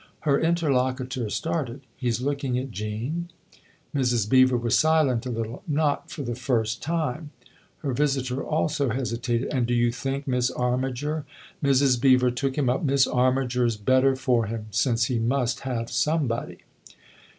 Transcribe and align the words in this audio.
Her 0.21 0.39
interlocutor 0.39 1.29
started." 1.29 1.81
He's 2.05 2.21
looking 2.21 2.57
at 2.57 2.71
Jean?" 2.71 3.29
Mrs. 3.95 4.27
Beever 4.27 4.57
was 4.57 4.75
silent 4.75 5.27
a 5.27 5.29
little." 5.29 5.61
Not 5.81 6.09
for 6.09 6.23
the 6.23 6.33
first 6.33 6.81
time!" 6.81 7.29
Her 7.83 7.93
visitor 7.93 8.43
also 8.43 8.89
hesitated. 8.89 9.49
"And 9.53 9.67
do 9.67 9.75
you 9.75 9.91
think, 9.91 10.25
Miss 10.27 10.49
Armiger?" 10.49 11.23
THE 11.61 11.67
OTHER 11.69 11.69
HOUSE 11.69 11.81
109 11.97 11.97
Mrs. 11.99 12.01
Beever 12.01 12.31
took 12.31 12.57
him 12.57 12.67
up." 12.67 12.83
Miss 12.83 13.05
Armiger's 13.05 13.77
better 13.77 14.15
for 14.15 14.47
him 14.47 14.65
since 14.71 15.03
he 15.05 15.19
must 15.19 15.59
have 15.59 15.91
somebody 15.91 16.57